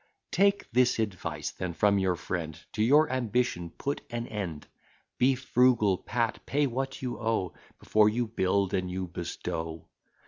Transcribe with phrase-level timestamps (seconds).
[0.31, 4.65] Take this advice then from your friend, To your ambition put an end,
[5.19, 9.85] Be frugal, Pat: pay what you owe, Before you build and you bestow.